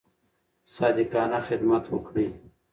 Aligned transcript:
صادقانه 0.75 1.39
خدمت 1.47 1.83
وکړئ. 1.93 2.27